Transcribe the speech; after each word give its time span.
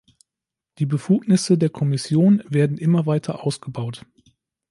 Die 0.79 0.87
Befugnisse 0.87 1.59
der 1.59 1.69
Kommission 1.69 2.43
werden 2.49 2.79
immer 2.79 3.05
weiter 3.05 3.43
ausgebaut. 3.43 4.03